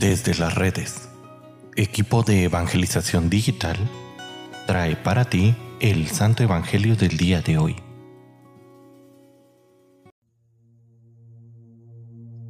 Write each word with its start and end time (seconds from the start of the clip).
Desde 0.00 0.34
las 0.34 0.54
redes, 0.54 1.10
equipo 1.76 2.22
de 2.22 2.44
evangelización 2.44 3.28
digital 3.28 3.76
trae 4.66 4.96
para 4.96 5.26
ti 5.26 5.54
el 5.78 6.08
Santo 6.08 6.42
Evangelio 6.42 6.96
del 6.96 7.18
día 7.18 7.42
de 7.42 7.58
hoy. 7.58 7.76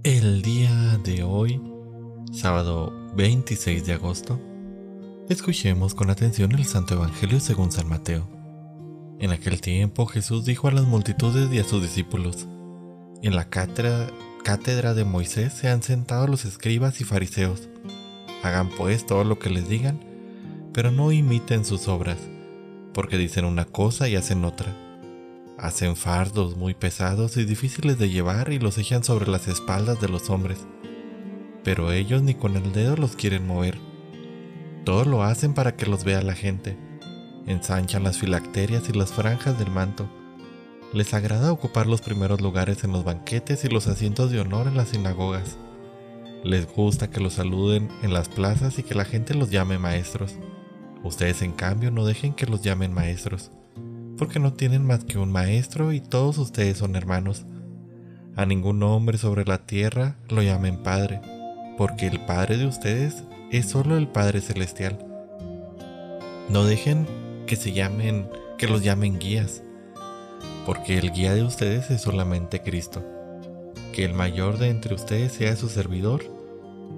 El 0.04 0.42
día 0.42 0.96
de 1.02 1.24
hoy, 1.24 1.60
sábado 2.30 2.92
26 3.16 3.84
de 3.84 3.94
agosto, 3.94 4.40
escuchemos 5.28 5.96
con 5.96 6.10
atención 6.10 6.52
el 6.52 6.64
Santo 6.66 6.94
Evangelio 6.94 7.40
según 7.40 7.72
San 7.72 7.88
Mateo. 7.88 8.28
En 9.18 9.32
aquel 9.32 9.60
tiempo 9.60 10.06
Jesús 10.06 10.44
dijo 10.44 10.68
a 10.68 10.72
las 10.72 10.84
multitudes 10.84 11.52
y 11.52 11.58
a 11.58 11.64
sus 11.64 11.82
discípulos, 11.82 12.46
en 13.22 13.34
la 13.34 13.50
cátedra 13.50 14.08
cátedra 14.42 14.94
de 14.94 15.04
Moisés 15.04 15.52
se 15.52 15.68
han 15.68 15.82
sentado 15.82 16.26
los 16.26 16.44
escribas 16.44 17.00
y 17.00 17.04
fariseos. 17.04 17.68
Hagan 18.42 18.70
pues 18.70 19.06
todo 19.06 19.24
lo 19.24 19.38
que 19.38 19.50
les 19.50 19.68
digan, 19.68 20.00
pero 20.72 20.90
no 20.90 21.12
imiten 21.12 21.64
sus 21.64 21.88
obras, 21.88 22.18
porque 22.94 23.18
dicen 23.18 23.44
una 23.44 23.64
cosa 23.64 24.08
y 24.08 24.16
hacen 24.16 24.44
otra. 24.44 24.74
Hacen 25.58 25.94
fardos 25.94 26.56
muy 26.56 26.74
pesados 26.74 27.36
y 27.36 27.44
difíciles 27.44 27.98
de 27.98 28.08
llevar 28.08 28.52
y 28.52 28.58
los 28.58 28.78
echan 28.78 29.04
sobre 29.04 29.30
las 29.30 29.46
espaldas 29.46 30.00
de 30.00 30.08
los 30.08 30.30
hombres, 30.30 30.66
pero 31.62 31.92
ellos 31.92 32.22
ni 32.22 32.34
con 32.34 32.56
el 32.56 32.72
dedo 32.72 32.96
los 32.96 33.16
quieren 33.16 33.46
mover. 33.46 33.78
Todo 34.84 35.04
lo 35.04 35.22
hacen 35.22 35.52
para 35.52 35.76
que 35.76 35.86
los 35.86 36.04
vea 36.04 36.22
la 36.22 36.34
gente. 36.34 36.78
Ensanchan 37.46 38.04
las 38.04 38.18
filacterias 38.18 38.88
y 38.88 38.92
las 38.92 39.12
franjas 39.12 39.58
del 39.58 39.70
manto 39.70 40.08
les 40.92 41.14
agrada 41.14 41.52
ocupar 41.52 41.86
los 41.86 42.00
primeros 42.00 42.40
lugares 42.40 42.82
en 42.82 42.92
los 42.92 43.04
banquetes 43.04 43.64
y 43.64 43.68
los 43.68 43.86
asientos 43.86 44.30
de 44.30 44.40
honor 44.40 44.66
en 44.66 44.76
las 44.76 44.88
sinagogas. 44.88 45.56
Les 46.42 46.66
gusta 46.66 47.10
que 47.10 47.20
los 47.20 47.34
saluden 47.34 47.88
en 48.02 48.12
las 48.12 48.28
plazas 48.28 48.78
y 48.78 48.82
que 48.82 48.94
la 48.94 49.04
gente 49.04 49.34
los 49.34 49.50
llame 49.50 49.78
maestros. 49.78 50.34
Ustedes 51.04 51.42
en 51.42 51.52
cambio 51.52 51.90
no 51.90 52.04
dejen 52.04 52.34
que 52.34 52.46
los 52.46 52.62
llamen 52.62 52.92
maestros, 52.92 53.52
porque 54.18 54.40
no 54.40 54.52
tienen 54.52 54.84
más 54.84 55.04
que 55.04 55.18
un 55.18 55.30
maestro 55.30 55.92
y 55.92 56.00
todos 56.00 56.38
ustedes 56.38 56.78
son 56.78 56.96
hermanos. 56.96 57.46
A 58.36 58.44
ningún 58.44 58.82
hombre 58.82 59.16
sobre 59.16 59.44
la 59.44 59.58
tierra 59.58 60.16
lo 60.28 60.42
llamen 60.42 60.82
Padre, 60.82 61.20
porque 61.78 62.06
el 62.08 62.24
Padre 62.24 62.56
de 62.56 62.66
ustedes 62.66 63.22
es 63.52 63.68
solo 63.68 63.96
el 63.96 64.08
Padre 64.08 64.40
Celestial. 64.40 64.98
No 66.48 66.64
dejen 66.64 67.06
que 67.46 67.56
se 67.56 67.72
llamen, 67.72 68.28
que 68.58 68.66
los 68.66 68.82
llamen 68.82 69.18
guías 69.18 69.62
porque 70.70 70.98
el 70.98 71.10
guía 71.10 71.34
de 71.34 71.42
ustedes 71.42 71.90
es 71.90 72.02
solamente 72.02 72.62
Cristo. 72.62 73.04
Que 73.92 74.04
el 74.04 74.14
mayor 74.14 74.56
de 74.56 74.68
entre 74.68 74.94
ustedes 74.94 75.32
sea 75.32 75.56
su 75.56 75.68
servidor, 75.68 76.22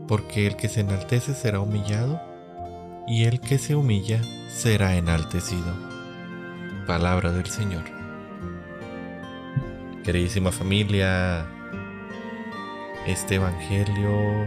porque 0.07 0.47
el 0.47 0.57
que 0.57 0.69
se 0.69 0.81
enaltece 0.81 1.33
será 1.33 1.59
humillado, 1.61 2.21
y 3.09 3.25
el 3.25 3.41
que 3.41 3.57
se 3.57 3.75
humilla 3.75 4.21
será 4.51 4.95
enaltecido. 4.97 5.75
Palabra 6.87 7.33
del 7.33 7.47
Señor. 7.47 7.85
Queridísima 10.05 10.53
familia, 10.53 11.47
este 13.07 13.37
Evangelio 13.37 14.45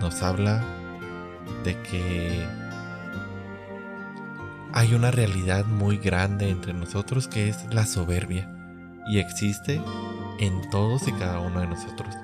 nos 0.00 0.22
habla 0.22 0.64
de 1.64 1.76
que 1.82 2.46
hay 4.76 4.92
una 4.92 5.10
realidad 5.10 5.64
muy 5.64 5.96
grande 5.96 6.50
entre 6.50 6.74
nosotros 6.74 7.28
que 7.28 7.48
es 7.48 7.64
la 7.72 7.86
soberbia 7.86 8.46
y 9.08 9.20
existe 9.20 9.80
en 10.38 10.68
todos 10.68 11.08
y 11.08 11.12
cada 11.12 11.40
uno 11.40 11.60
de 11.60 11.66
nosotros. 11.66 12.14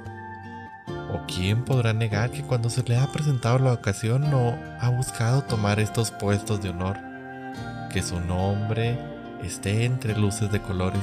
¿O 1.11 1.25
quién 1.27 1.65
podrá 1.65 1.95
negar 1.95 2.31
que 2.31 2.43
cuando 2.43 2.69
se 2.69 2.83
le 2.83 2.99
ha 2.99 3.11
presentado 3.11 3.59
la 3.59 3.73
ocasión 3.73 4.31
no 4.31 4.55
ha 4.81 4.91
buscado 4.91 5.41
tomar 5.45 5.81
estos 5.81 6.11
puestos 6.11 6.63
de 6.63 6.69
honor? 6.69 6.99
Que 7.91 8.03
su 8.03 8.21
nombre 8.21 8.99
esté 9.43 9.87
entre 9.87 10.15
luces 10.15 10.53
de 10.53 10.61
colores 10.61 11.03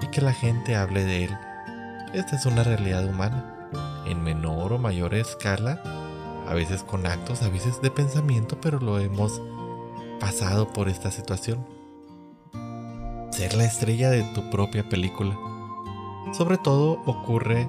y 0.00 0.06
que 0.06 0.22
la 0.22 0.32
gente 0.32 0.76
hable 0.76 1.04
de 1.04 1.24
él. 1.24 1.36
Esta 2.14 2.36
es 2.36 2.46
una 2.46 2.64
realidad 2.64 3.04
humana, 3.04 3.68
en 4.06 4.22
menor 4.22 4.72
o 4.72 4.78
mayor 4.78 5.12
escala, 5.12 5.78
a 6.48 6.54
veces 6.54 6.82
con 6.82 7.06
actos, 7.06 7.42
a 7.42 7.50
veces 7.50 7.82
de 7.82 7.90
pensamiento, 7.90 8.58
pero 8.62 8.80
lo 8.80 8.98
hemos 8.98 9.42
pasado 10.20 10.72
por 10.72 10.88
esta 10.88 11.10
situación. 11.10 11.66
Ser 13.32 13.54
la 13.54 13.64
estrella 13.64 14.10
de 14.10 14.22
tu 14.34 14.48
propia 14.50 14.88
película. 14.88 15.36
Sobre 16.32 16.58
todo 16.58 17.02
ocurre 17.06 17.68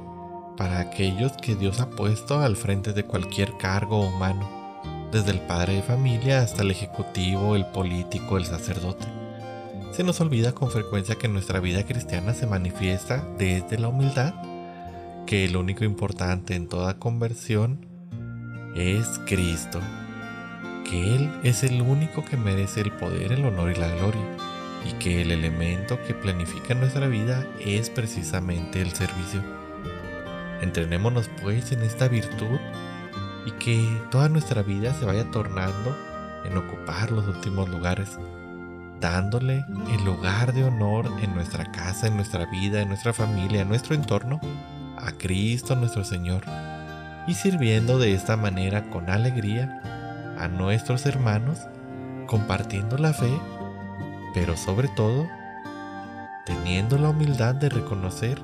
para 0.57 0.79
aquellos 0.79 1.31
que 1.41 1.55
Dios 1.55 1.79
ha 1.79 1.89
puesto 1.89 2.41
al 2.41 2.55
frente 2.55 2.93
de 2.93 3.05
cualquier 3.05 3.57
cargo 3.57 4.01
humano, 4.01 4.47
desde 5.11 5.31
el 5.31 5.39
padre 5.39 5.75
de 5.75 5.81
familia 5.81 6.41
hasta 6.41 6.61
el 6.61 6.69
ejecutivo, 6.69 7.55
el 7.55 7.65
político, 7.65 8.37
el 8.37 8.45
sacerdote. 8.45 9.07
Se 9.91 10.03
nos 10.03 10.21
olvida 10.21 10.53
con 10.53 10.69
frecuencia 10.69 11.15
que 11.15 11.27
nuestra 11.27 11.59
vida 11.59 11.83
cristiana 11.85 12.33
se 12.33 12.47
manifiesta 12.47 13.25
desde 13.37 13.79
la 13.79 13.87
humildad, 13.87 14.33
que 15.25 15.45
el 15.45 15.57
único 15.57 15.83
importante 15.83 16.55
en 16.55 16.67
toda 16.67 16.99
conversión 16.99 17.85
es 18.75 19.07
Cristo 19.25 19.79
que 20.91 21.15
Él 21.15 21.31
es 21.41 21.63
el 21.63 21.81
único 21.81 22.25
que 22.25 22.35
merece 22.35 22.81
el 22.81 22.91
poder, 22.91 23.31
el 23.31 23.45
honor 23.45 23.71
y 23.71 23.79
la 23.79 23.87
gloria, 23.87 24.21
y 24.85 24.91
que 24.99 25.21
el 25.21 25.31
elemento 25.31 25.97
que 26.05 26.13
planifica 26.13 26.73
nuestra 26.73 27.07
vida 27.07 27.45
es 27.61 27.89
precisamente 27.89 28.81
el 28.81 28.91
servicio. 28.91 29.41
Entrenémonos 30.59 31.29
pues 31.41 31.71
en 31.71 31.81
esta 31.83 32.09
virtud 32.09 32.59
y 33.45 33.51
que 33.51 34.01
toda 34.11 34.27
nuestra 34.27 34.63
vida 34.63 34.93
se 34.93 35.05
vaya 35.05 35.31
tornando 35.31 35.95
en 36.43 36.57
ocupar 36.57 37.09
los 37.09 37.25
últimos 37.25 37.69
lugares, 37.69 38.19
dándole 38.99 39.63
el 39.93 40.03
lugar 40.03 40.51
de 40.51 40.65
honor 40.65 41.09
en 41.21 41.33
nuestra 41.33 41.71
casa, 41.71 42.07
en 42.07 42.17
nuestra 42.17 42.47
vida, 42.47 42.81
en 42.81 42.89
nuestra 42.89 43.13
familia, 43.13 43.61
en 43.61 43.69
nuestro 43.69 43.95
entorno, 43.95 44.41
a 44.97 45.13
Cristo 45.13 45.73
nuestro 45.77 46.03
Señor, 46.03 46.43
y 47.27 47.33
sirviendo 47.33 47.97
de 47.97 48.13
esta 48.13 48.35
manera 48.35 48.89
con 48.89 49.09
alegría 49.09 50.00
a 50.41 50.47
nuestros 50.47 51.05
hermanos 51.05 51.59
compartiendo 52.25 52.97
la 52.97 53.13
fe, 53.13 53.31
pero 54.33 54.57
sobre 54.57 54.87
todo 54.87 55.27
teniendo 56.45 56.97
la 56.97 57.09
humildad 57.09 57.53
de 57.53 57.69
reconocer 57.69 58.41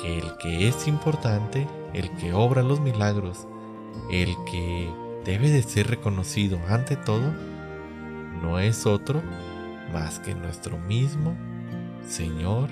que 0.00 0.18
el 0.18 0.36
que 0.38 0.66
es 0.66 0.88
importante, 0.88 1.66
el 1.92 2.10
que 2.12 2.32
obra 2.32 2.62
los 2.62 2.80
milagros, 2.80 3.46
el 4.10 4.34
que 4.50 4.90
debe 5.26 5.50
de 5.50 5.62
ser 5.62 5.88
reconocido 5.88 6.58
ante 6.68 6.96
todo, 6.96 7.34
no 8.40 8.58
es 8.58 8.86
otro 8.86 9.22
más 9.92 10.20
que 10.20 10.34
nuestro 10.34 10.78
mismo 10.78 11.36
Señor 12.08 12.70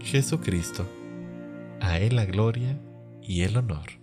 Jesucristo. 0.00 0.86
A 1.82 1.98
Él 1.98 2.16
la 2.16 2.24
gloria 2.24 2.80
y 3.20 3.42
el 3.42 3.58
honor. 3.58 3.99